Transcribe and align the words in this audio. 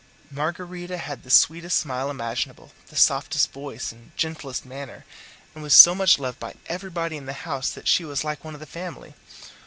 Margarita 0.31 0.97
had 0.97 1.21
the 1.21 1.29
sweetest 1.29 1.77
smile 1.77 2.09
imaginable, 2.09 2.71
the 2.87 2.95
softest 2.95 3.51
voice 3.53 3.91
and 3.91 4.17
gentlest 4.17 4.65
manner, 4.65 5.05
and 5.53 5.61
was 5.61 5.75
so 5.75 5.93
much 5.93 6.17
loved 6.17 6.39
by 6.39 6.55
everybody 6.65 7.17
in 7.17 7.27
the 7.27 7.33
house 7.45 7.69
that 7.69 7.87
she 7.87 8.03
was 8.03 8.23
like 8.23 8.43
one 8.43 8.55
of 8.55 8.59
the 8.59 8.65
family. 8.65 9.13